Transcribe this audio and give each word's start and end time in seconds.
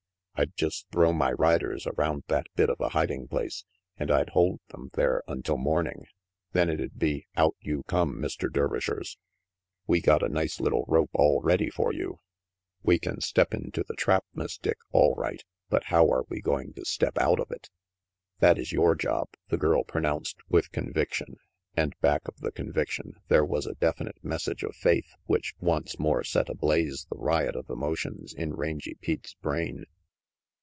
I'd 0.33 0.55
just 0.55 0.87
throw 0.91 1.13
my 1.13 1.33
riders 1.33 1.85
around 1.85 2.23
that 2.27 2.47
bit 2.55 2.71
of 2.71 2.79
a 2.79 2.89
hiding 2.89 3.27
place, 3.27 3.63
and 3.97 4.09
I'd 4.09 4.29
hold 4.29 4.59
them 4.69 4.89
there 4.93 5.21
until 5.27 5.55
morning. 5.59 6.07
Then 6.53 6.67
it'd 6.67 6.97
be, 6.97 7.27
'Out 7.37 7.55
you 7.59 7.83
come, 7.83 8.15
Mr. 8.17 8.51
Dervishers. 8.51 9.19
We 9.85 10.01
got 10.01 10.23
a 10.23 10.29
nice 10.29 10.59
little 10.59 10.83
rope 10.87 11.11
all 11.13 11.41
ready 11.43 11.69
for 11.69 11.93
you.' 11.93 12.21
We 12.81 12.97
can 12.97 13.21
step 13.21 13.49
14* 13.49 13.51
RANGY 13.53 13.57
PETE 13.57 13.67
into 13.67 13.83
the 13.87 13.93
trap, 13.95 14.25
Miss 14.33 14.57
Dick, 14.57 14.79
all 14.91 15.13
right, 15.13 15.43
but 15.69 15.83
how 15.85 16.09
are 16.09 16.23
we 16.27 16.41
going 16.41 16.73
to 16.73 16.85
step 16.85 17.19
out 17.19 17.39
of 17.39 17.51
it?" 17.51 17.69
"That 18.39 18.57
is 18.57 18.71
your 18.71 18.95
job," 18.95 19.27
the 19.49 19.59
girl 19.59 19.83
pronounced 19.83 20.37
with 20.49 20.71
conviction; 20.71 21.35
and 21.77 21.93
back 22.01 22.27
of 22.27 22.39
the 22.39 22.51
conviction 22.51 23.13
there 23.27 23.45
was 23.45 23.67
a 23.67 23.75
definite 23.75 24.23
message 24.23 24.63
of 24.63 24.75
faith 24.75 25.13
which 25.27 25.53
once 25.59 25.99
more 25.99 26.23
set 26.23 26.49
ablaze 26.49 27.05
the 27.11 27.17
riot 27.19 27.55
of 27.55 27.69
emotions 27.69 28.33
in 28.33 28.55
Rangy 28.55 28.95
Pete's 28.95 29.35
brain. 29.35 29.85